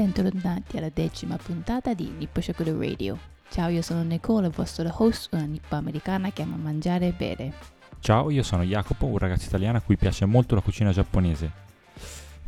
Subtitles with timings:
[0.00, 3.18] Bentornati alla decima puntata di Nippo Shokuro Radio.
[3.50, 7.52] Ciao, io sono Nicole, il vostro host, una nippo americana che ama mangiare e bere.
[7.98, 11.50] Ciao, io sono Jacopo, un ragazzo italiano a cui piace molto la cucina giapponese,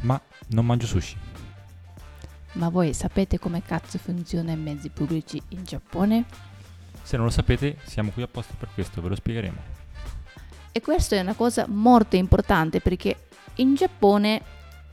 [0.01, 1.15] ma non mangio sushi.
[2.53, 6.25] Ma voi sapete come cazzo funziona i mezzi pubblici in Giappone?
[7.03, 9.61] Se non lo sapete, siamo qui apposta per questo, ve lo spiegheremo.
[10.73, 13.27] E questa è una cosa molto importante perché
[13.57, 14.41] in Giappone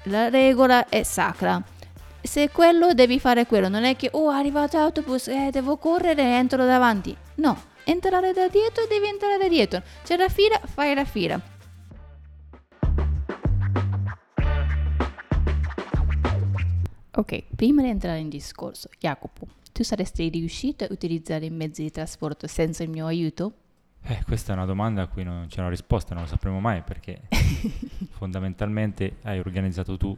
[0.04, 1.78] la regola è sacra.
[2.22, 5.78] Se quello devi fare quello, non è che oh è arrivato l'autobus e eh, devo
[5.78, 7.16] correre e entro davanti.
[7.36, 9.82] No, entrare da dietro devi entrare da dietro.
[10.04, 11.42] C'è la fila, fai la fila.
[17.12, 21.92] Ok, prima di entrare in discorso, Jacopo, tu saresti riuscito a utilizzare i mezzi di
[21.92, 23.54] trasporto senza il mio aiuto?
[24.04, 26.82] Eh, questa è una domanda a cui non c'è una risposta, non lo sapremo mai
[26.82, 27.22] perché
[28.12, 30.18] fondamentalmente hai organizzato tu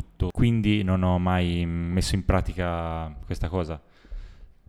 [0.00, 3.80] tutto, quindi non ho mai messo in pratica questa cosa.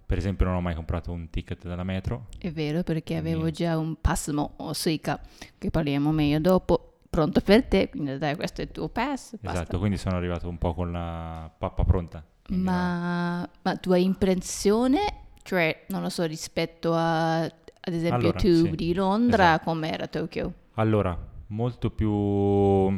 [0.06, 2.28] Per esempio non ho mai comprato un ticket della metro.
[2.38, 5.20] È vero perché avevo già un Passmo o Suica,
[5.58, 9.34] che parliamo meglio dopo, pronto per te, quindi dai questo è il tuo pass.
[9.34, 9.78] Esatto, basta.
[9.78, 12.24] quindi sono arrivato un po' con la pappa pronta.
[12.46, 12.72] quindi no.
[12.72, 18.66] Ma, ma tu hai impressione, cioè non lo so, rispetto a ad esempio Allora, tu
[18.66, 19.64] sì, di Londra, esatto.
[19.66, 20.54] com'era Tokyo?
[20.76, 22.98] Allora, molto più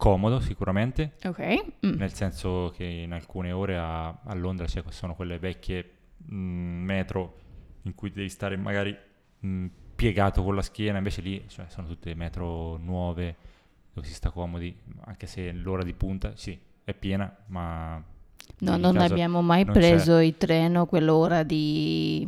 [0.00, 1.40] comodo sicuramente, Ok.
[1.84, 1.92] mm.
[1.98, 5.90] nel senso che in alcune ore a, a Londra c'è- sono quelle vecchie
[6.32, 7.34] mm, metro
[7.82, 8.96] in cui devi stare magari
[9.44, 13.36] mm, piegato con la schiena, invece lì cioè, sono tutte metro nuove
[13.92, 18.02] dove si sta comodi, anche se l'ora di punta sì, è piena, ma
[18.60, 22.26] No, non caso abbiamo mai preso il treno quell'ora di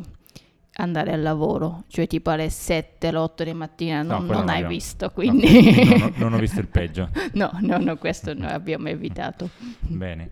[0.75, 4.48] andare al lavoro, cioè tipo alle 7, alle 8 di mattina, No, non, quello non
[4.48, 4.73] hai abbiamo.
[4.75, 7.11] visto, no, quindi non, ho, non ho visto il peggio.
[7.34, 9.51] no, no, no, questo noi abbiamo evitato.
[9.81, 10.31] Bene,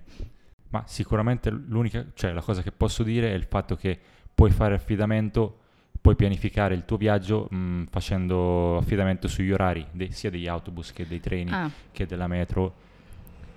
[0.70, 3.98] ma sicuramente l'unica, cioè la cosa che posso dire è il fatto che
[4.34, 5.58] puoi fare affidamento,
[6.00, 11.06] puoi pianificare il tuo viaggio mh, facendo affidamento sugli orari, de- sia degli autobus che
[11.06, 12.74] dei treni Ah, che della metro,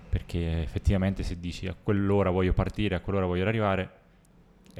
[0.10, 3.90] perché effettivamente se dici a quell'ora voglio partire, a quell'ora voglio arrivare,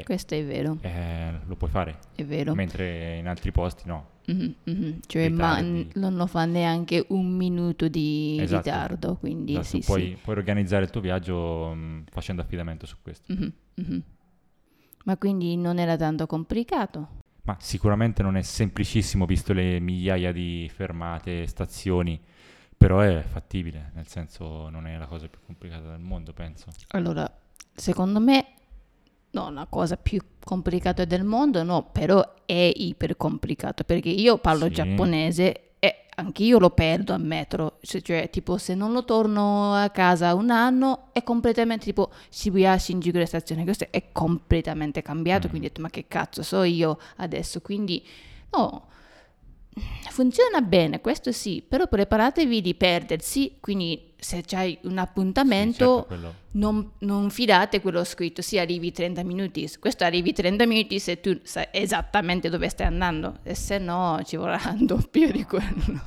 [0.04, 2.56] questo è vero, eh, lo puoi fare, è vero.
[2.56, 4.10] mentre in altri posti no.
[4.26, 5.00] Mhm, mhm.
[5.06, 8.64] Cioè, ma n- non lo fa neanche un minuto di Esatto.
[8.64, 10.18] ritardo, quindi Esatto, sì, puoi, sì.
[10.24, 13.32] puoi organizzare il tuo viaggio mh, facendo affidamento su questo.
[13.34, 14.04] Mhm, mhm.
[15.06, 17.20] Ma quindi non era tanto complicato?
[17.44, 22.18] Ma sicuramente non è semplicissimo visto le migliaia di fermate, stazioni,
[22.78, 26.68] però è fattibile, nel senso non è la cosa più complicata del mondo, penso.
[26.92, 27.30] Allora,
[27.74, 28.46] secondo me,
[29.34, 34.66] non la cosa più complicata del mondo, no, però è iper complicato perché io parlo
[34.68, 34.72] Sì.
[34.74, 39.90] giapponese e anch'io lo perdo a metro, cioè, cioè, tipo se non lo torno a
[39.90, 45.50] casa un anno è completamente tipo Shibuya Shinjuku stazione, questo è completamente cambiato, Mm.
[45.50, 48.04] quindi ho detto ma che cazzo so io adesso, quindi
[48.52, 48.88] no.
[50.12, 56.06] Funziona bene, questo sì, però preparatevi di perdersi, quindi se c'hai un Sì, appuntamento certo,
[56.08, 61.20] quello- non, non fidate quello scritto, sì arrivi 30 minuti, questo arrivi 30 minuti se
[61.20, 66.02] tu sai esattamente dove stai andando e se no ci vorrà un doppio di quello.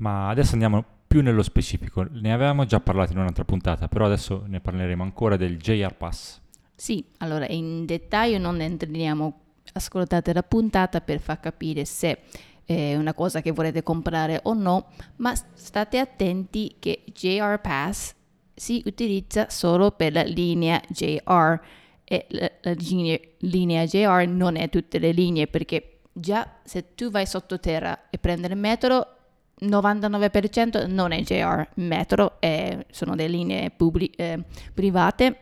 [0.00, 2.06] Ma adesso andiamo più nello specifico.
[2.08, 6.40] Ne avevamo già parlato in un'altra puntata, però adesso ne parleremo ancora del JR Pass.
[6.74, 9.40] Sì, allora in dettaglio non entriamo,
[9.72, 12.18] ascoltate la puntata per far capire se
[12.68, 18.14] è una cosa che volete comprare o no, ma state attenti che JR Pass
[18.54, 21.58] si utilizza solo per la linea JR
[22.04, 27.10] e la, la linea, linea JR non è tutte le linee perché già se tu
[27.10, 29.16] vai sottoterra e prendi il metro
[29.62, 35.38] 99% non è JR, metro è- sono delle linee publi- eh, private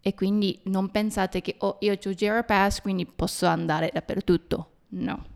[0.00, 4.70] e quindi non pensate che oh, io ho JR Pass quindi posso andare dappertutto.
[4.94, 5.32] No.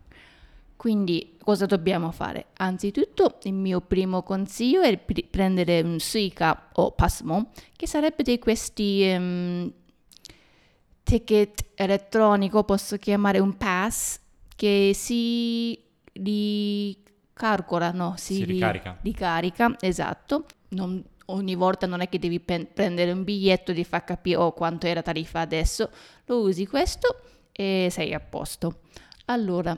[0.79, 2.45] Quindi cosa dobbiamo fare?
[2.53, 8.39] Anzitutto il mio primo consiglio è pri- prendere un Suica o Passmo, che sarebbe di
[8.39, 9.73] questi ehm,
[11.03, 14.21] ticket elettronico, posso chiamare un pass,
[14.55, 15.77] che si
[16.13, 18.13] ricalcola, no?
[18.15, 18.97] Si ri- ricarica.
[19.01, 20.45] ricarica, esatto.
[20.69, 24.53] Non- ogni volta non è che devi pen- prendere un biglietto di far capire oh,
[24.53, 25.89] quanto è la tariffa adesso,
[26.27, 27.19] lo usi questo
[27.51, 28.79] e sei a posto.
[29.25, 29.77] Allora,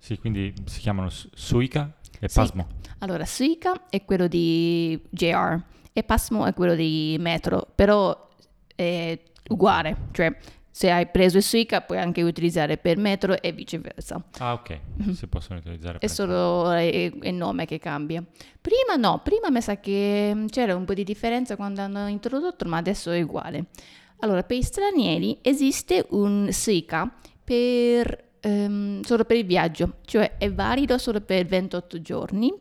[0.00, 2.34] Sì, quindi si chiamano Su- Suica e Sì.
[2.38, 2.66] Pasmo.
[2.98, 5.62] allora Suica è quello di JR
[5.92, 8.28] e Passmo è quello di Metro, però
[8.74, 9.18] è
[9.48, 10.34] uguale, cioè
[10.72, 14.22] se hai preso il Suica puoi anche utilizzare per metro e viceversa.
[14.38, 14.78] Ah, ok.
[15.12, 18.24] Si possono utilizzare È per solo eh, il nome che cambia.
[18.60, 22.64] Prima no, prima mi sa che mm, c'era un po' di differenza quando hanno introdotto,
[22.66, 23.66] ma adesso è uguale.
[24.20, 27.12] Allora, per gli stranieri esiste un Suica
[27.44, 32.52] per, ehm, solo per il viaggio, cioè è valido solo per 28 giorni,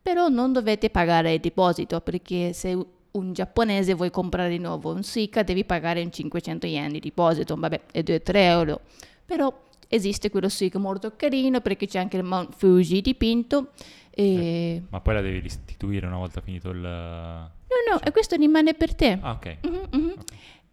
[0.00, 2.76] però non dovete pagare il deposito perché se
[3.12, 7.56] un giapponese vuoi comprare di nuovo un Suica devi pagare un 500 yen di deposito,
[7.56, 8.80] vabbè, è 2-3 euro,
[9.24, 13.72] però esiste quello Suica molto carino perché c'è anche il Mount Fuji dipinto
[14.10, 14.82] e...
[14.88, 16.80] Ma poi la devi restituire una volta finito il...
[16.80, 19.18] No, no, e questo rimane per te.
[19.20, 19.56] Ah, ok.
[19.62, 20.10] Mhm, mhm.
[20.16, 20.24] Ok.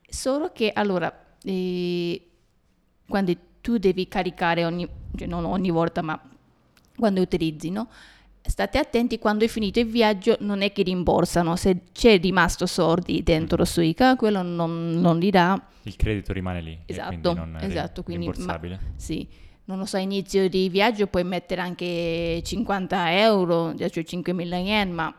[0.07, 1.11] Solo che allora,
[1.43, 2.21] eh,
[3.07, 6.21] quando tu devi caricare ogni, cioè non ogni volta, ma
[6.97, 7.87] quando utilizzi, no?
[8.45, 11.55] State attenti quando è finito il viaggio, non è che rimborsano.
[11.55, 15.59] Se c'è rimasto sordi dentro lo Suica, quello non, non li dà.
[15.83, 16.71] Il credito rimane lì.
[16.73, 18.79] e Esatto, quindi non è esatto, quindi, ma- rimborsabile.
[18.97, 19.25] Sì,
[19.65, 25.15] non lo so, inizio di viaggio puoi mettere anche 50 euro, cioè 5.000 yen, ma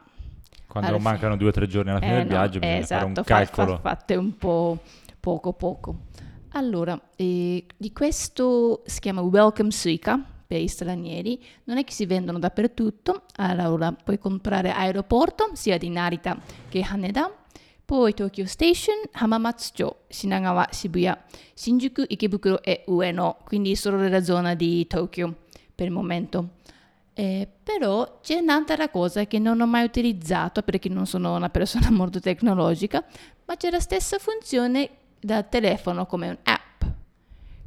[0.67, 3.07] Quando mancano due o tre giorni alla fine Eh, del no, viaggio bisogna esatto, fare
[3.07, 3.77] un fa- calcolo.
[3.77, 4.79] fa- fate un po'
[5.19, 5.97] poco poco.
[6.57, 12.07] Allora, eh, di questo si chiama Welcome Suica per gli stranieri, non è che si
[12.07, 17.29] vendono dappertutto, allora puoi comprare aeroporto sia di Narita che Haneda,
[17.85, 21.25] poi Tokyo Station, Hamamatsucho, Shinagawa, Shibuya,
[21.55, 25.35] Shinjuku, Ikebukuro e Ueno, quindi solo nella zona di Tokyo
[25.75, 26.51] per il momento.
[27.15, 31.91] Eh, però c'è un'altra cosa che non ho mai utilizzato perché non sono una persona
[31.93, 33.05] molto tecnologica,
[33.45, 36.83] ma c'è la stessa funzione da telefono come un'app.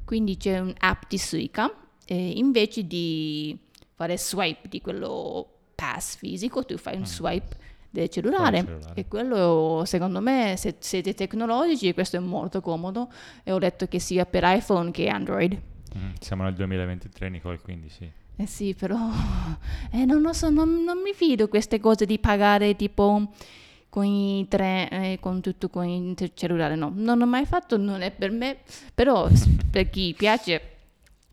[0.05, 1.73] Quindi c'è un'app di Suica
[2.05, 3.57] e invece di
[3.95, 7.57] fare swipe di quello pass fisico, tu fai un swipe
[7.89, 8.63] del cellulare.
[8.63, 8.93] cellulare.
[8.93, 13.11] E quello, secondo me, se siete tecnologici, questo è molto comodo.
[13.43, 15.59] E ho letto che sia per iPhone che Android.
[15.95, 18.09] Mhm, Siamo nel 2023, Nicole, quindi sì.
[18.35, 18.97] Eh sì, però
[19.91, 23.31] eh, non lo so, non, non mi fido queste cose di pagare tipo
[23.97, 28.01] con i tre, eh, con tutto con il cellulare, no, non ho mai fatto, non
[28.01, 28.59] è per me,
[28.93, 29.27] però
[29.71, 30.61] per chi piace,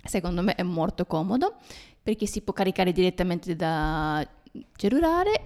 [0.03, 1.57] secondo me è molto comodo,
[2.03, 4.27] perché si può caricare direttamente da
[4.77, 5.41] cellulare,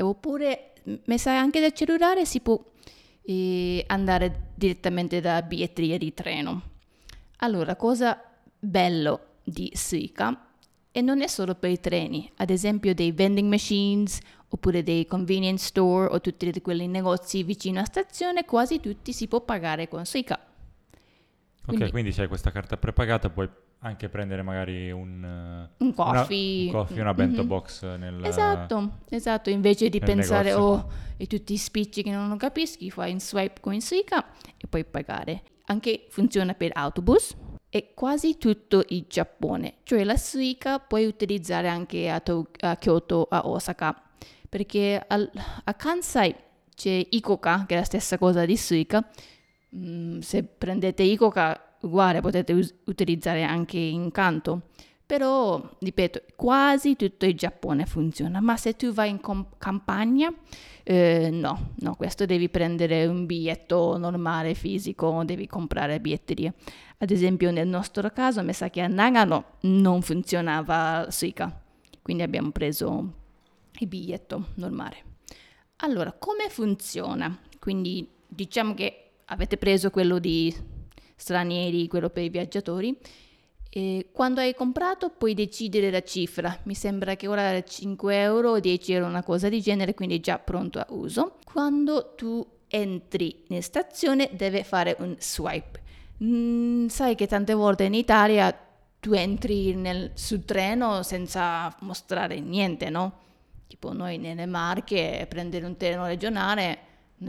[0.00, 0.74] oppure,
[1.06, 2.62] mi sa anche da cellulare si può
[3.22, 6.62] eh, andare direttamente da biglietteria di treno.
[7.38, 8.22] Allora, cosa
[8.58, 10.48] bello di Suica
[10.92, 14.20] e non è solo per i treni, ad esempio dei vending machines
[14.50, 19.40] oppure dei convenience store o tutti quei negozi vicino a stazione, quasi tutti si può
[19.42, 20.38] pagare con Suica.
[20.38, 23.48] Ok, Quindi- quindi se hai questa carta prepagata puoi
[23.80, 26.66] anche prendere magari un, eh, Un una, coffee.
[26.66, 27.46] un coffee, una bento Mhm.
[27.48, 28.24] box nel...
[28.24, 30.64] Esatto, esatto, invece di pensare negozio.
[30.64, 34.24] oh, e tutti i spicci che non capisci, fai un swipe con Suica
[34.56, 35.42] e puoi pagare.
[35.66, 37.36] Anche funziona per autobus
[37.68, 43.28] e quasi tutto il Giappone, cioè la Suica puoi utilizzare anche a, To- a Kyoto,
[43.30, 44.02] a Osaka,
[44.48, 45.30] perché al-
[45.64, 46.34] a Kansai
[46.74, 49.06] c'è Ikoka, che è la stessa cosa di Suica.
[49.76, 54.62] Mm, se prendete Ikoka, uguale, potete us- utilizzare anche in Kanto.
[55.04, 60.30] Però, ripeto, quasi tutto il Giappone funziona, ma se tu vai in com- campagna,
[60.84, 66.52] eh, no, no, questo devi prendere un biglietto normale, fisico, devi comprare biglietterie.
[66.98, 71.58] Ad esempio nel nostro caso, mi sa che a Nagano non funzionava Suica,
[72.02, 73.17] quindi abbiamo preso
[73.78, 75.04] il biglietto normale.
[75.76, 77.38] Allora, come funziona?
[77.58, 80.54] Quindi diciamo che avete preso quello di
[81.14, 82.96] stranieri, quello per i viaggiatori.
[83.70, 86.58] E quando hai comprato puoi decidere la cifra.
[86.64, 90.20] Mi sembra che ora è 5 euro o 10 euro, una cosa di genere, quindi
[90.20, 91.36] già pronto a uso.
[91.44, 95.82] Quando tu entri in stazione deve fare un swipe.
[96.22, 98.56] Mm, sai che tante volte in Italia
[99.00, 103.26] tu entri nel, sul treno senza mostrare niente, no?
[103.68, 106.78] Tipo noi nelle Marche, prendere un treno regionale,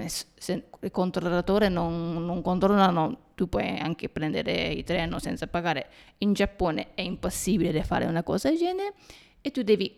[0.06, 5.90] se il controllatore non, non controllano, tu puoi anche prendere il treno senza pagare.
[6.20, 8.94] In Giappone è impossibile fare una cosa del genere
[9.42, 9.96] e tu devi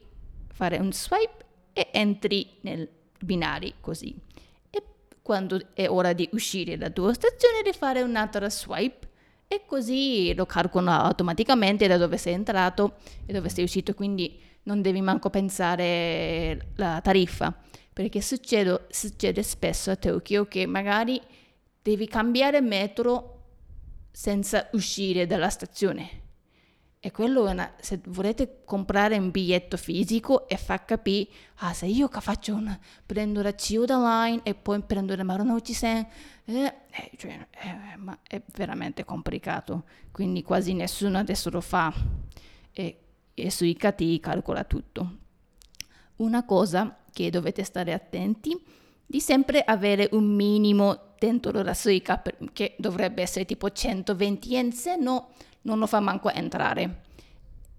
[0.51, 4.15] fare un swipe e entri nel binari così.
[4.69, 4.83] E
[5.21, 9.10] quando è ora di uscire dalla tua stazione devi fare un'altra swipe
[9.48, 12.95] e così lo calcolano automaticamente da dove sei entrato
[13.25, 17.56] e dove sei uscito, quindi non devi manco pensare la tariffa,
[17.91, 21.22] perché succede, succede spesso a Tokyo che magari
[21.82, 23.38] devi cambiare metro
[24.12, 26.20] senza uscire dalla stazione.
[27.03, 31.88] E quello è una, se volete comprare un biglietto fisico e fa capire, ah se
[31.88, 36.06] io faccio un, prendo la Chiyoda Line e poi prendo la Marunouchi Sen,
[36.46, 41.94] Eh, eh, cioè, eh, ma è veramente complicato, quindi quasi nessuno adesso lo fa.
[42.72, 43.00] E,
[43.33, 45.17] e sui KT calcola tutto.
[46.17, 48.59] Una cosa che dovete stare attenti
[49.05, 52.21] di sempre avere un minimo dentro la suica
[52.53, 55.31] che dovrebbe essere tipo 120 yen, se no
[55.63, 57.01] non lo fa manco entrare.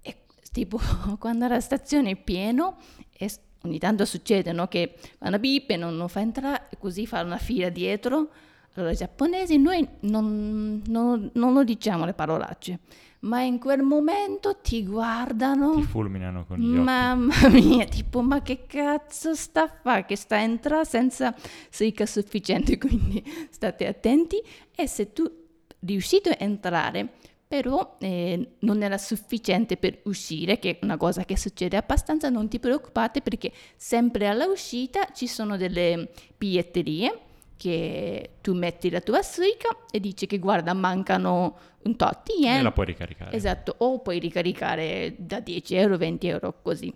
[0.03, 0.17] E
[0.53, 0.79] tipo
[1.19, 2.75] quando la stazione è piena
[3.11, 3.31] e
[3.63, 7.69] ogni tanto succede no, che quando bip non lo fa entrare così fa una fila
[7.71, 8.31] dietro.
[8.75, 12.79] Allora i giapponesi noi non, non, non lo diciamo le parolacce,
[13.23, 15.75] ma in quel momento ti guardano.
[15.77, 17.63] Ti fulminano con gli Mamma occhi.
[17.63, 20.07] mia, tipo, ma che cazzo sta a fare?
[20.07, 21.35] Che sta a entrare senza
[21.71, 24.43] sica sufficiente, quindi state attenti.
[24.75, 25.31] E se tu
[25.81, 27.11] riuscite a entrare,
[27.47, 32.49] però eh, non era sufficiente per uscire, che è una cosa che succede abbastanza, non
[32.49, 37.31] ti preoccupate perché sempre alla uscita ci sono delle biglietterie
[37.63, 42.59] che tu metti la tua suica e dici che guarda mancano un tot yen.
[42.59, 43.37] E la puoi ricaricare.
[43.37, 46.93] Esatto, o puoi ricaricare da 10 euro, 20 euro così.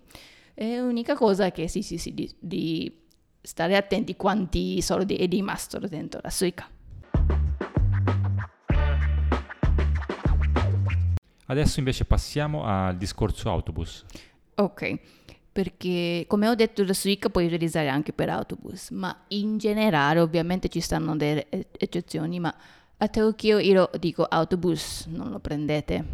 [0.54, 3.00] E l'unica cosa è che sì, sì, sì, di, di
[3.40, 6.68] stare attenti quanti soldi è rimasto dentro la suica.
[11.48, 14.04] Adesso invece passiamo al discorso autobus.
[14.56, 14.98] Ok,
[15.56, 20.68] perché come ho detto la Suica puoi utilizzare anche per autobus, ma in generale ovviamente
[20.68, 21.46] ci stanno delle
[21.78, 22.54] eccezioni, ma
[22.98, 26.04] a Tokyo io dico autobus, non lo prendete,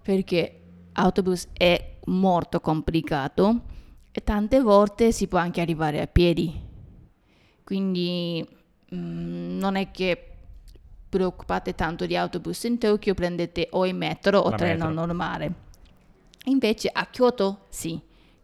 [0.00, 0.60] perché
[0.92, 3.60] autobus è molto complicato
[4.12, 6.54] e tante volte si può anche arrivare a piedi,
[7.64, 8.46] quindi
[8.94, 10.26] mm, non è che
[11.08, 14.94] preoccupate tanto di autobus in Tokyo, prendete o il metro o La treno metro.
[14.94, 15.54] normale.
[16.44, 18.00] Invece a Kyoto sì,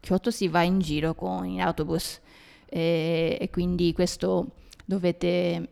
[0.07, 2.21] Kyoto si va in giro con in autobus
[2.65, 4.53] e, e quindi questo
[4.85, 5.71] dovete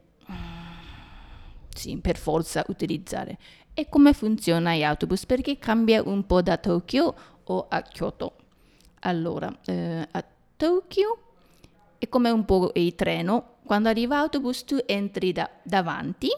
[1.69, 3.38] sì, per forza utilizzare.
[3.75, 5.25] E come funziona gli autobus?
[5.25, 7.14] Perché cambia un po' da Tokyo
[7.45, 8.37] o a Kyoto.
[9.03, 10.25] Allora, eh, a
[10.57, 11.19] Tokyo
[11.99, 13.59] è come un po' il treno.
[13.64, 16.29] Quando arriva l'autobus tu entri da, davanti,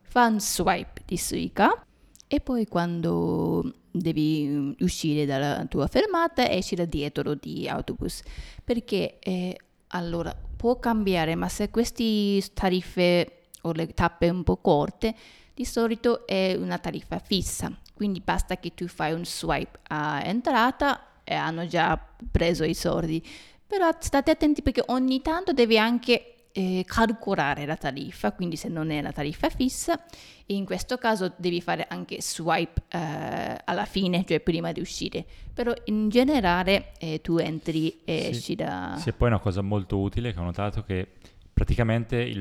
[0.00, 1.84] fa un swipe di Suica
[2.26, 8.22] e poi quando devi mm, uscire dalla tua fermata esci da dietro di autobus.
[8.64, 9.56] Perché eh,
[9.88, 15.14] allora può cambiare, ma se queste tariffe o le tappe un po' corte,
[15.54, 21.20] di solito è una tariffa fissa, quindi basta che tu fai un swipe a entrata
[21.24, 21.98] e hanno già
[22.30, 23.24] preso i soldi.
[23.66, 28.90] Però state attenti perché ogni tanto devi anche eh, calcolare la tariffa, quindi se non
[28.90, 30.02] è la tariffa fissa,
[30.46, 35.24] in questo caso devi fare anche swipe eh, alla fine, cioè prima di uscire.
[35.52, 38.30] Però in generale eh, tu entri e Sì.
[38.30, 38.96] esci da...
[38.98, 41.08] Sì, e poi una cosa molto utile che ho notato che
[41.52, 42.40] praticamente il,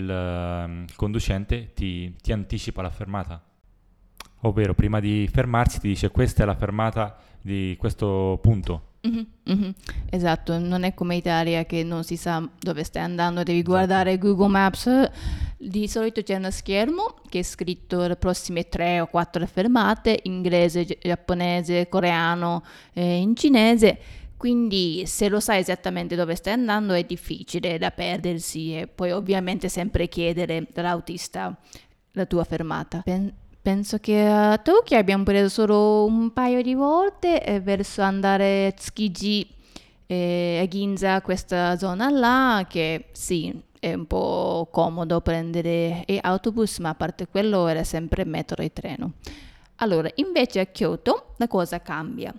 [0.87, 3.41] il conducente ti, ti anticipa la fermata.
[4.41, 8.89] Ovvero, prima di fermarsi ti dice questa è la fermata di questo punto.
[9.03, 9.73] Mhm, mhm.
[10.11, 13.71] Esatto, non è come Italia che non si sa dove stai andando, devi Esatto.
[13.73, 15.09] guardare Google Maps.
[15.57, 20.85] Di solito c'è uno schermo che è scritto le prossime tre o quattro fermate, inglese,
[20.85, 23.97] gi- giapponese, coreano, eh, in cinese.
[24.37, 29.69] Quindi se lo sai esattamente dove stai andando è difficile da perdersi e puoi ovviamente
[29.69, 31.55] sempre chiedere dall'autista
[32.13, 33.01] la tua fermata.
[33.03, 33.31] Pen-
[33.61, 38.71] penso che a Tokyo abbiamo preso solo un paio di volte eh, verso andare a
[38.71, 39.47] Tsukiji
[40.07, 46.89] e a Ginza, questa zona là, che sì, è un po' comodo prendere autobus, ma
[46.89, 49.13] a parte quello era sempre metro e treno.
[49.77, 52.33] Allora, invece a Kyoto la cosa cambia.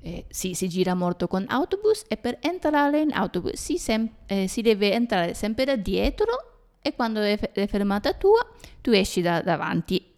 [0.00, 4.46] Eh, sì, si gira molto con autobus e per entrare in autobus si, sem- eh,
[4.46, 8.46] si deve entrare sempre da dietro e quando è, fe- è fermata tua
[8.80, 10.14] tu esci da davanti.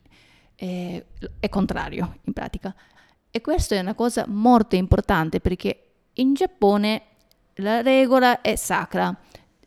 [0.61, 1.07] Eh,
[1.38, 2.75] è contrario in pratica.
[3.31, 7.03] E questa è una cosa molto importante perché in Giappone
[7.57, 9.17] la regola è sacra.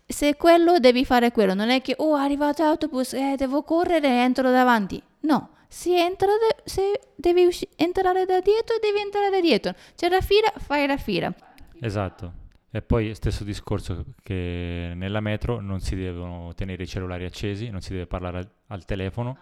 [0.05, 4.07] Se quello devi fare quello, non è che oh è arrivato l'autobus, eh, devo correre
[4.09, 5.01] e entro davanti.
[5.21, 9.73] No, se, entra da- se devi usci- entrare da dietro, devi entrare da dietro.
[9.95, 11.33] C'è la fila, fai la fila.
[11.79, 12.33] Esatto.
[12.73, 17.81] E poi stesso discorso che nella metro non si devono tenere i cellulari accesi, non
[17.81, 19.37] si deve parlare al, al telefono,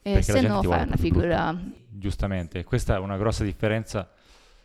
[0.00, 1.60] E Perché la se gente no fai una figura.
[1.88, 2.62] giustamente.
[2.62, 4.08] Questa è una grossa differenza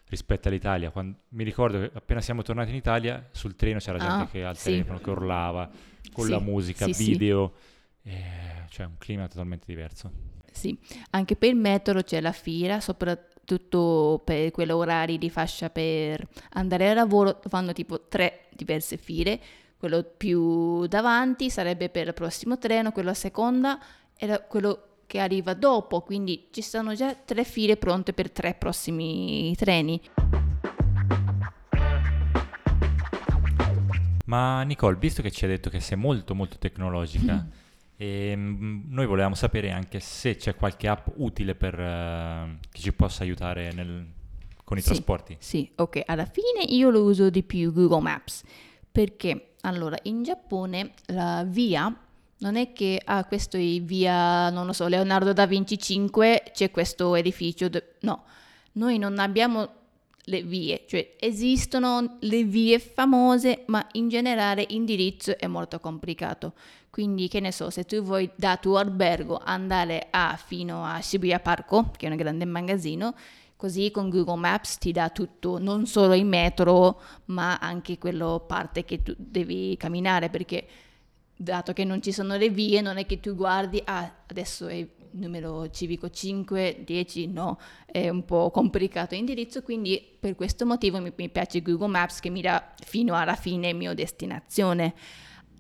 [0.09, 0.91] rispetto all'Italia.
[0.91, 4.45] Quan- mi ricordo che appena siamo tornati in Italia, sul treno c'era gente Ah, che
[4.45, 4.65] al sì.
[4.71, 5.67] telefono, che urlava,
[6.13, 7.53] con Sì, la musica, sì, video,
[8.03, 10.11] eh, cioè un clima totalmente diverso.
[10.51, 10.77] Sì,
[11.09, 16.89] anche per il metro c'è la fila, soprattutto per quegli orari di fascia per andare
[16.89, 19.39] al lavoro, fanno tipo tre diverse file.
[19.77, 23.79] Quello più davanti sarebbe per il prossimo treno, quello a seconda
[24.15, 29.53] era quello che arriva dopo, quindi ci sono già tre file pronte per tre prossimi
[29.55, 30.01] treni.
[34.25, 37.45] Ma Nicole, visto che ci hai detto che sei molto molto tecnologica.
[38.03, 42.91] e, mm, noi volevamo sapere anche se c'è qualche app utile per, eh, che ci
[42.93, 44.05] possa aiutare nel-
[44.65, 44.87] con i Sì.
[44.87, 45.37] trasporti.
[45.39, 48.43] Sì, ok, alla fine io lo uso di più Google Maps
[48.91, 51.95] perché allora in Giappone la via
[52.39, 56.71] non è che ah, questo è via, non lo so, Leonardo da Vinci 5, c'è
[56.71, 57.69] questo edificio,
[58.01, 58.23] no,
[58.73, 59.69] noi non abbiamo
[60.25, 66.53] le vie, cioè esistono le vie famose, ma in generale l'indirizzo è molto complicato.
[66.89, 71.39] Quindi, che ne so, se tu vuoi da tuo albergo andare a, fino a Shibuya
[71.39, 73.15] Parco, che è un grande magazzino,
[73.55, 78.85] così con Google Maps ti dà tutto, non solo il metro, ma anche quello parte
[78.85, 80.67] che tu devi camminare, perché
[81.35, 84.87] dato che non ci sono le vie, non è che tu guardi, ah, adesso è
[85.13, 91.11] numero civico 5, 10, no, è un po' complicato l'indirizzo, quindi per questo motivo mi,
[91.15, 94.93] mi piace Google Maps che mi dà fino alla fine mia destinazione.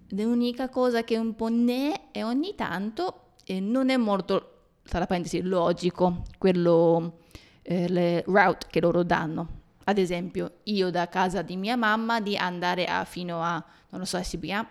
[0.09, 5.41] L'unica cosa che un po' ne è ogni tanto eh, non è molto, tra parentesi,
[5.41, 7.19] logico quello,
[7.61, 9.61] eh, le route che loro danno.
[9.85, 14.05] Ad esempio, io da casa di mia mamma di andare a, fino a, non lo
[14.05, 14.65] so, a Shibuya,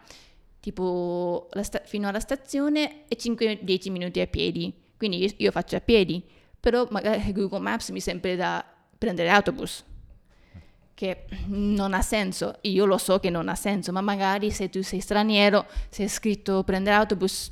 [0.62, 4.73] tipo sta- fino alla stazione e 5-10 minuti a piedi.
[4.97, 6.23] Quindi io, io faccio a piedi,
[6.61, 8.64] però magari Google Maps mi sempre da
[8.97, 9.85] prendere l'autobus,
[10.95, 12.59] che non ha senso.
[12.62, 16.09] Io lo so che non ha senso, ma magari se tu sei straniero, se è
[16.09, 17.50] scritto prendere l'autobus,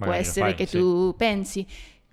[0.00, 0.78] può Magari lo essere fai, che sì.
[0.78, 1.66] tu pensi.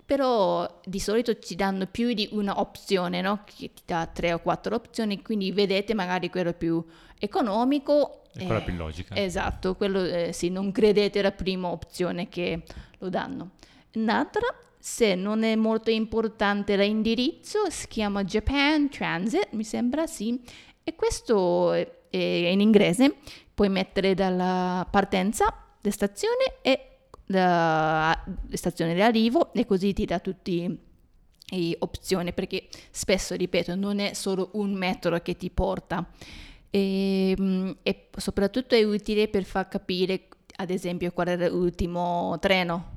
[0.06, 3.42] Però di solito ci danno più di una opzione, no?
[3.44, 6.84] Che ti dà tre o quattro opzioni, quindi vedete magari quello più
[7.18, 8.22] economico.
[8.32, 9.16] Quella eh, più logica.
[9.16, 12.62] Esatto, quello eh, sì, non credete alla prima opzione che
[12.98, 13.50] lo danno.
[13.94, 14.46] Un'altra,
[14.78, 20.40] se non è molto importante l'indirizzo, si chiama Japan Transit, mi sembra sì,
[20.84, 23.16] e questo è in inglese,
[23.52, 26.95] puoi mettere dalla partenza, la stazione e
[27.26, 30.76] la, stazione di arrivo e così ti dà tutte
[31.48, 36.06] le opzioni, perché spesso, ripeto, non è solo un metro che ti porta.
[36.70, 42.94] E, mm, e soprattutto è utile per far capire, ad esempio, qual è l'ultimo treno.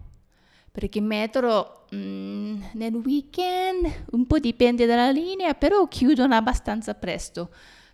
[0.71, 7.49] Perché metro mm, nel weekend un po' dipende dalla linea, però chiudono abbastanza presto.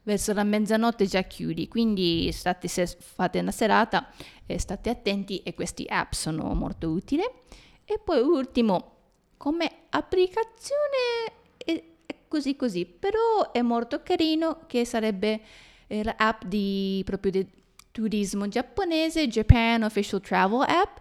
[0.05, 4.07] Verso la mezzanotte già chiudi, quindi state, se fate una serata
[4.45, 7.23] eh, state attenti e questi app sono molto utili.
[7.83, 8.97] E poi ultimo,
[9.37, 11.83] come applicazione è,
[12.27, 15.41] così così, però è molto carino che sarebbe
[15.87, 17.47] eh, l'app di proprio di
[17.91, 20.97] turismo giapponese, Japan Official Travel App.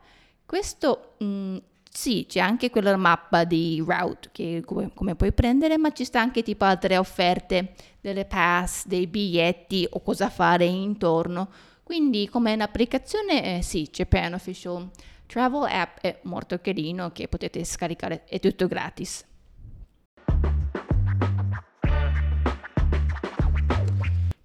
[0.47, 1.57] Questo mm,
[1.97, 6.21] sì, c'è anche quella mappa di route che come, come puoi prendere, ma ci sta
[6.21, 11.49] anche tipo altre offerte delle pass, dei biglietti o cosa fare intorno.
[11.85, 14.91] Quindi come un'applicazione, eh, sì, Japan Official
[15.27, 19.25] Travel App è molto carino che potete scaricare, è tutto gratis.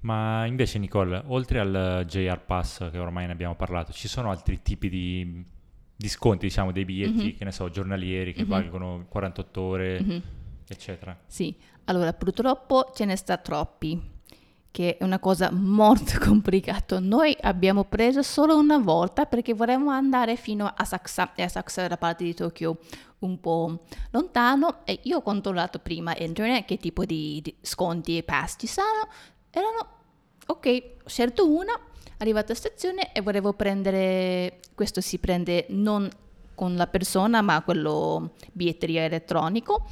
[0.01, 4.61] Ma invece Nicole, oltre al JR Pass che ormai ne abbiamo parlato, ci sono altri
[4.61, 5.57] tipi di,
[5.99, 7.37] di sconti, diciamo, dei biglietti, Mhm.
[7.37, 8.47] che ne so, giornalieri che Mhm.
[8.47, 10.21] valgono 48 ore, Mhm.
[10.69, 11.17] eccetera.
[11.27, 11.53] Sì,
[11.85, 14.01] allora purtroppo ce ne sta troppi,
[14.71, 16.99] che è una cosa molto complicata.
[16.99, 21.89] Noi abbiamo preso solo una volta perché vorremmo andare fino a Asakusa, e Asakusa è
[21.89, 22.77] la parte di Tokyo
[23.19, 28.23] un po' lontano e io ho controllato prima internet che tipo di, di sconti e
[28.23, 29.09] pass ci sono.
[29.51, 29.97] Erano
[30.49, 31.73] ok, ho scelto una,
[32.17, 36.09] arrivata a stazione e volevo prendere, questo si prende non
[36.55, 39.87] con la persona ma quello biglietteria elettronico.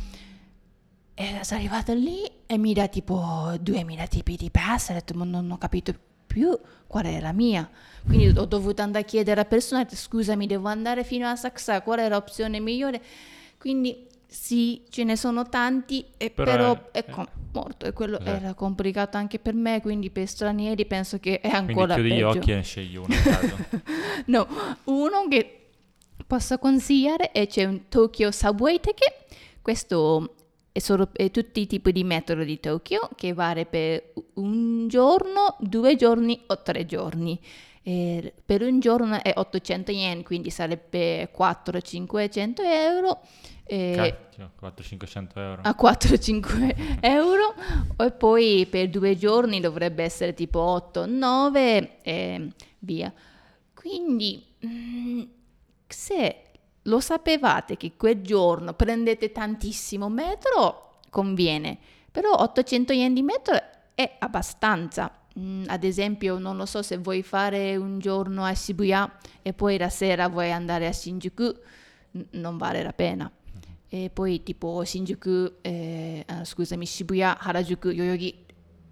[1.14, 4.90] E sono arrivata lì e mi dà tipo 2000 tipi di pass.
[4.90, 5.94] Ho detto, ma non ho capito
[6.28, 7.68] più qual è la mia.
[8.06, 12.00] Quindi ho dovuto andare a chiedere alla persona, scusami, devo andare fino a Saxa, qual
[12.00, 13.02] è l'opzione migliore?
[13.58, 17.86] Quindi sì, ce ne sono tanti, e Però però, è- è, com- morto.
[17.86, 18.38] E quello Esatto.
[18.38, 22.22] era complicato anche per me, quindi per stranieri penso che è Quindi ancora chiudi gli
[22.22, 23.08] occhi e scegli uno.
[24.26, 24.48] No,
[24.86, 25.70] uno che
[26.26, 29.26] posso consigliare è c'è un Tokyo Subway Ticket.
[29.62, 30.36] Questo
[30.72, 35.56] è, solo, è tutti i tipi di metro di Tokyo che vale per un giorno,
[35.60, 37.40] due giorni o tre giorni.
[37.88, 43.22] Eh, per un giorno è 800 yen, quindi sarebbe 400-500 euro.
[43.64, 45.62] Eh, Cacchio, 400-500 euro.
[45.64, 47.56] a 4-5 euro
[47.98, 53.14] e poi per due giorni dovrebbe essere tipo 8-9 e via.
[53.74, 55.22] Quindi mm,
[55.88, 56.42] se
[56.82, 61.78] lo sapevate che quel giorno prendete tantissimo metro, conviene,
[62.12, 63.58] però 800 yen di metro
[63.96, 65.10] è abbastanza.
[65.38, 69.78] Mm, ad esempio, non lo so se vuoi fare un giorno a Shibuya e poi
[69.78, 71.56] la sera vuoi andare a Shinjuku,
[72.12, 73.32] n- non vale la pena.
[73.90, 78.46] E poi tipo Shinjuku, eh, ah, scusami, Shibuya, Harajuku, Yoyogi,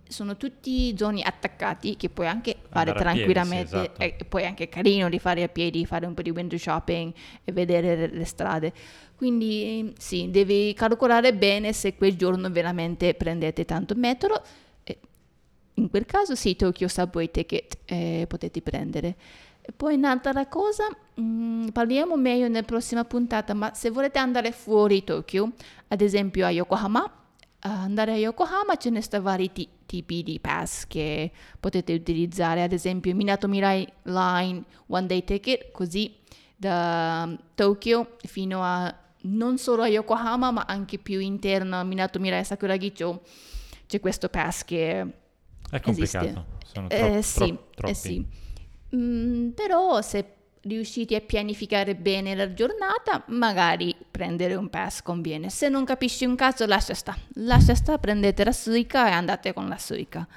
[0.07, 4.01] sono tutti zone attaccati che puoi anche fare Andare a piedi, tranquillamente sì, esatto.
[4.01, 7.11] e poi è anche carino di fare a piedi, fare un po' di window shopping
[7.43, 8.71] e vedere le, le strade.
[9.15, 14.43] Quindi sì, devi calcolare bene se quel giorno veramente prendete tanto metro.
[15.75, 19.15] In quel caso sì, Tokyo Subway Ticket eh, potete prendere.
[19.75, 20.87] Poi un'altra cosa,
[21.19, 25.51] mm, parliamo meglio nella prossima puntata, ma se volete andare fuori Tokyo,
[25.87, 27.11] ad esempio a Yokohama,
[27.59, 32.71] andare a Yokohama ce ne sta vari ti- tipi di pass che potete utilizzare, ad
[32.71, 36.15] esempio Minato Mirai Line One Day Ticket, così
[36.55, 42.43] da Tokyo fino a non solo a Yokohama ma anche più interno a Minato Mirai
[42.45, 43.23] Sakuragicho
[43.87, 45.05] c'è questo pass che
[45.75, 46.25] È complicato.
[46.25, 46.45] esiste.
[46.71, 47.93] Sono Eh, tro- sì, tro- eh troppi.
[47.93, 48.25] sì.
[48.95, 50.25] Mm, però se
[50.61, 55.49] riuscite a pianificare bene la giornata, magari prendere un pass conviene.
[55.49, 57.15] Se non capisci un cazzo, lascia sta.
[57.35, 60.27] Lascia sta, prendete la Suica e andate con la Suica.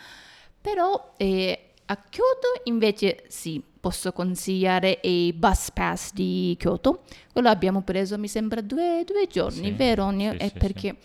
[0.61, 7.05] Però eh, a Kyoto invece sì, posso consigliare i bus pass di Kyoto.
[7.33, 10.11] Quello abbiamo preso, mi sembra, due, due giorni, Sì, vero?
[10.11, 10.97] Sì, è sì, perché,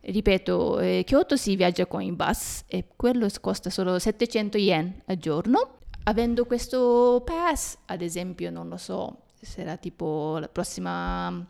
[0.00, 5.16] ripeto, eh, Kyoto si viaggia con i bus e quello costa solo 700 yen al
[5.16, 5.78] giorno.
[6.04, 11.46] Avendo questo pass, ad esempio, non lo so, se era tipo la prossima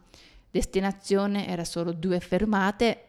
[0.50, 3.04] destinazione era solo due fermate,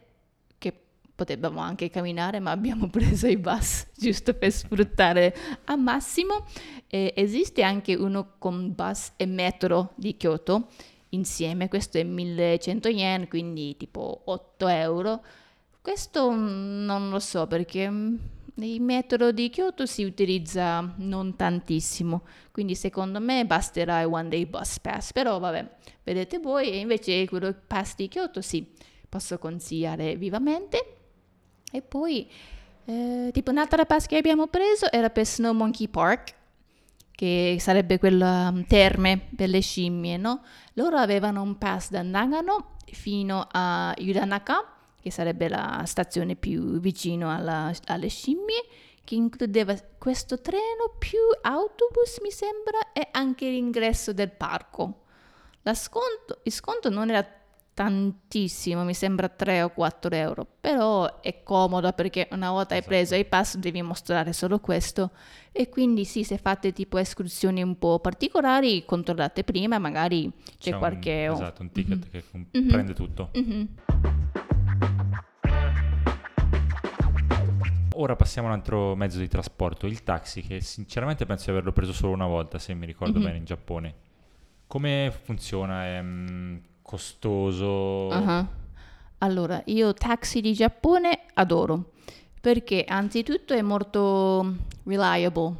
[0.58, 0.72] che
[1.14, 6.46] potevamo anche camminare, ma abbiamo preso i bus giusto per sfruttare a massimo.
[6.86, 10.68] E esiste anche uno con bus e metro di Kyoto
[11.12, 15.24] insieme, questo è 1100 yen, quindi tipo 8 euro.
[15.80, 18.16] Questo non lo so perché mm,
[18.56, 24.46] il metro di Kyoto si utilizza non tantissimo, quindi secondo me basterà il one day
[24.46, 25.68] bus pass, però vabbè,
[26.04, 28.66] vedete voi, e invece quello pass di Kyoto sì,
[29.08, 30.96] posso consigliare vivamente.
[31.72, 32.30] E poi,
[32.84, 36.34] eh, tipo un'altra pass che abbiamo preso era per Snow Monkey Park,
[37.22, 40.42] che sarebbe quella um, terme per le scimmie, no?
[40.72, 47.32] Loro avevano un pass da Nagano fino a Yudanaka, che sarebbe la stazione più vicino
[47.32, 48.64] alla- alle scimmie,
[49.04, 55.02] che includeva questo treno più autobus, mi sembra, e anche l'ingresso del parco.
[55.74, 57.24] Sconto- il sconto non era
[57.74, 62.94] tantissimo, mi sembra 3 o 4 euro, però è comodo perché una volta hai Esatto.
[62.96, 65.10] preso i pass devi mostrare solo questo
[65.54, 70.78] e quindi sì, se fate tipo escursioni un po' particolari, controllate prima, magari c'è, un-
[70.78, 71.28] qualche...
[71.28, 72.68] oh, esatto, un ticket che com- Mhm.
[72.68, 73.30] prende tutto.
[73.34, 73.68] mhm.
[77.94, 81.72] Ora passiamo a un altro mezzo di trasporto, il taxi, che sinceramente penso di averlo
[81.72, 83.24] preso solo una volta, se mi ricordo Mhm.
[83.24, 83.94] bene, in Giappone.
[84.66, 85.84] Come funziona?
[85.84, 88.08] È mm, costoso?
[88.08, 88.48] Ah,
[89.18, 91.92] Allora, io taxi di Giappone adoro
[92.42, 94.44] perché anzitutto è molto
[94.82, 95.54] reliable.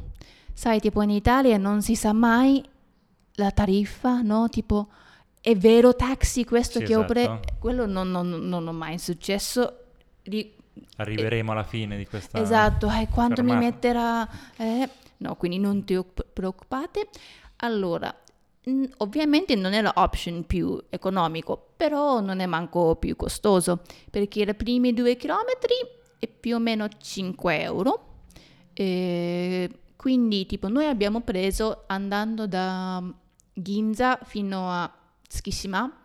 [0.53, 2.61] Sai, tipo in Italia non si sa mai
[3.35, 4.49] la tariffa, no?
[4.49, 4.89] Tipo,
[5.39, 7.31] è vero taxi questo Sì, che ho preso?
[7.31, 7.53] esatto.
[7.57, 9.77] Quello non, non, non ho mai successo.
[10.23, 10.53] Ri-
[10.97, 12.41] Arriveremo alla fine di questa...
[12.41, 13.65] Esatto, eh, quanto mi fermata.
[13.71, 14.29] metterà?
[14.57, 14.89] eh?
[15.17, 15.97] No, quindi non ti
[16.33, 17.07] preoccupate.
[17.57, 18.13] Allora,
[18.97, 23.79] ovviamente non è l'option più economico, però non è manco più costoso,
[24.11, 25.73] perché i primi due chilometri
[26.23, 28.05] è più o meno 5 euro.
[28.73, 33.03] E quindi, tipo, noi abbiamo preso andando da
[33.53, 34.91] Ginza fino a
[35.27, 36.01] Tsukishima,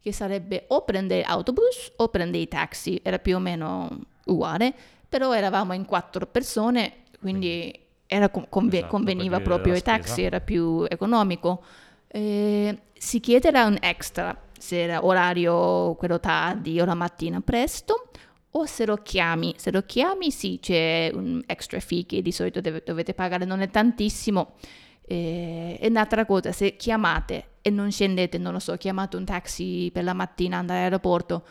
[0.00, 3.88] che sarebbe o prendere autobus o prendere i taxi, era più o meno
[4.26, 4.72] uguale,
[5.08, 7.72] però eravamo in quattro persone, quindi
[8.06, 11.62] era conve- Esatto, conveniva proprio i taxi, era più economico.
[12.06, 18.08] Eh, si chiederà un extra se era orario quello tardi o la mattina presto
[18.56, 19.54] o se lo chiami.
[19.56, 23.60] Se lo chiami sì, c'è un extra fee che di solito deve- dovete pagare, non
[23.60, 24.54] è tantissimo.
[25.02, 29.90] Eh, e un'altra cosa, se chiamate e non scendete, non lo so, chiamate un taxi
[29.92, 31.44] per la mattina, andare all'aeroporto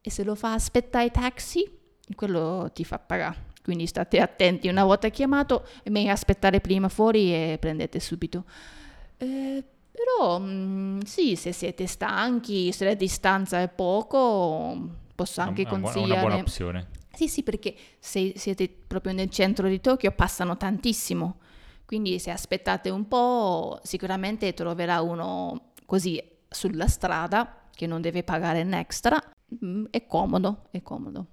[0.00, 1.66] e se lo fa aspettare i taxi,
[2.14, 3.46] quello ti fa pagare.
[3.62, 8.44] Quindi state attenti, una volta chiamato è meglio aspettare prima fuori e prendete subito.
[9.18, 15.64] Eh, però mm, sì, se siete stanchi, se la distanza è poco, posso anche È
[15.72, 16.12] un- è consigliare...
[16.12, 16.88] una buona opzione.
[17.12, 21.38] Sì, sì, perché se siete proprio nel centro di Tokyo passano tantissimo,
[21.84, 28.62] quindi se aspettate un po' sicuramente troverà uno così sulla strada, che non deve pagare
[28.62, 29.20] un extra,
[29.64, 31.26] mm, è comodo, è comodo.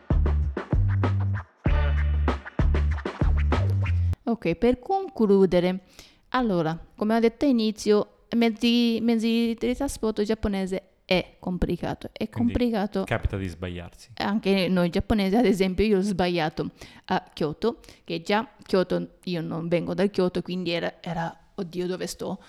[4.23, 5.83] Ok, per concludere,
[6.29, 12.09] allora, come ho detto all'inizio, mezzi, mezzi di trasporto giapponese è complicato.
[12.11, 14.09] È Quindi complicato Capita di sbagliarsi.
[14.15, 16.71] anche noi giapponesi, ad esempio, io ho sbagliato
[17.05, 22.07] a Kyoto, che già Kyoto, io non vengo da Kyoto, quindi era, era oddio dove
[22.07, 22.39] sto?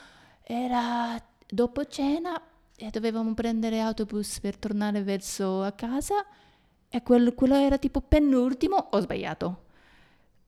[0.42, 2.40] Era dopo cena
[2.76, 6.24] e dovevamo prendere autobus per tornare verso a casa
[6.88, 9.64] e quel- quello era tipo penultimo, ho sbagliato.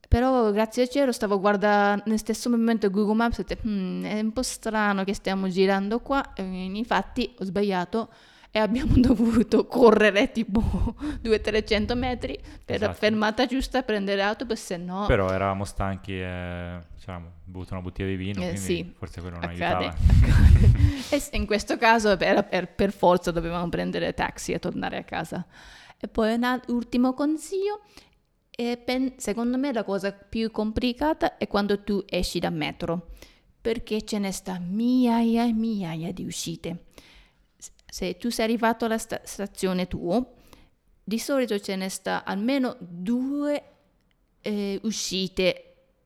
[0.09, 4.19] Però grazie al cielo stavo guardando nel stesso momento Google Maps e detto, "Hmm, è
[4.19, 8.09] un po' strano che stiamo girando qua, e infatti ho sbagliato
[8.49, 10.59] e abbiamo dovuto correre tipo
[11.21, 12.93] 200-300 metri per la Esatto.
[12.97, 17.83] fermata giusta a prendere autobus, se no Però eravamo stanchi e ci avevamo bevuto una
[17.83, 18.91] bottiglia di vino, Eh, sì.
[18.97, 19.85] forse quello non accade.
[19.85, 19.95] aiutava.
[20.23, 21.05] accade.
[21.15, 25.45] e in questo caso per, per- per forza dovevamo prendere taxi e tornare a casa.
[26.01, 27.81] E poi un ultimo consiglio,
[28.83, 33.11] pen- secondo me la cosa più complicata è quando tu esci da metro,
[33.61, 36.85] perché ce ne sta migliaia e migliaia di uscite.
[37.85, 40.33] Se tu sei arrivato alla sta- stazione tuo,
[41.03, 43.63] di solito ce ne sta almeno due
[44.41, 45.63] eh, uscite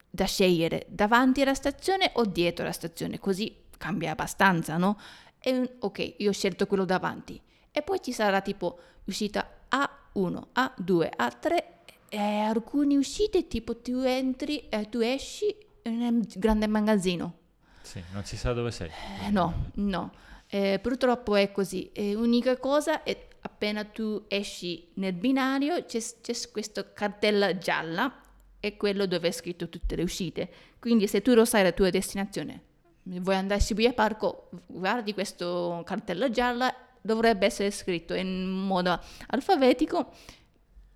[0.09, 4.99] da scegliere davanti alla stazione o dietro la stazione, così cambia abbastanza, no?
[5.39, 7.41] E, ok, io ho scelto quello davanti.
[7.71, 11.72] E poi ci sarà tipo uscita A1, A2, A3
[12.13, 17.38] e alcune uscite tipo tu entri e tu esci in un grande magazzino.
[17.82, 18.91] Sì, non si sa dove sei.
[19.26, 20.12] Eh, no, no.
[20.47, 21.89] Eh, purtroppo è così.
[21.91, 28.21] Eh, unica cosa è appena tu esci nel binario c'è, c'è questa cartella gialla
[28.60, 30.52] è quello dove è scritto tutte le uscite.
[30.78, 32.62] Quindi se tu lo sai la tua destinazione,
[33.06, 36.71] vuoi andare a Shibuya Parco, guardi questo cartello gialla,
[37.02, 40.12] dovrebbe essere scritto in modo alfabetico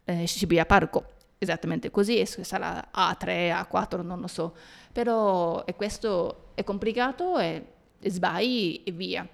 [0.08, 1.06] eh, Shibuya Parco.
[1.38, 4.56] Esattamente così, sarà A3, A4, non lo so.
[4.92, 7.64] Però e questo è complicato e,
[8.00, 9.28] e sbagli e via.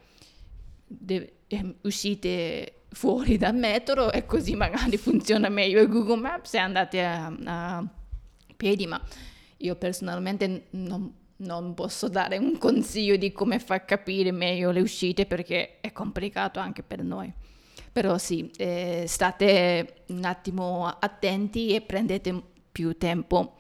[0.86, 7.04] De- eh, uscite fuori dal metro e così magari funziona meglio Google Maps e andate
[7.04, 7.88] a, a
[8.58, 9.02] piedi, ma
[9.58, 15.26] io personalmente non, non posso dare un consiglio di come far capire meglio le uscite
[15.26, 17.32] perché è complicato anche per noi.
[17.94, 23.58] Però sì, eh, state un attimo attenti e prendete più tempo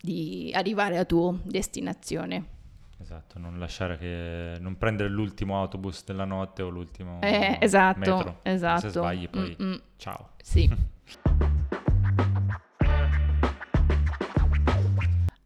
[0.00, 2.52] di arrivare alla tua destinazione.
[3.00, 4.56] Esatto, non lasciare che...
[4.60, 8.38] non prendere l'ultimo autobus della notte o l'ultimo Eh, esatto, metro.
[8.42, 8.80] esatto.
[8.80, 9.82] Se sbagli poi Mm-mm.
[9.96, 10.30] ciao.
[10.40, 10.70] Sì.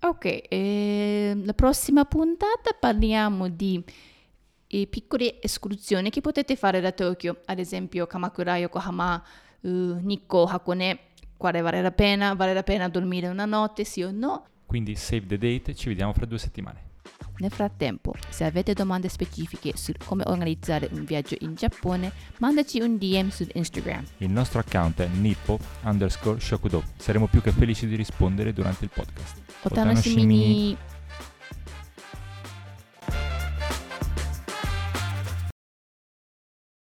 [0.01, 3.83] ok, eh, la prossima puntata parliamo di
[4.69, 9.23] eh, piccole escursioni che potete fare da Tokyo, ad esempio Kamakura, Yokohama,
[9.61, 10.99] eh, Nikko, Hakone,
[11.37, 14.47] quale vale la pena, vale la pena dormire una notte, sì o no?
[14.67, 16.87] Quindi save the date, ci vediamo fra due settimane.
[17.39, 22.99] Nel frattempo, se avete domande specifiche su come organizzare un viaggio in Giappone, mandaci un
[22.99, 24.05] DM su Instagram.
[24.19, 26.83] Il nostro account è nippo underscore shokudo.
[26.97, 29.41] Saremo più che felici di rispondere durante il podcast.
[29.63, 30.77] Otanosimi ni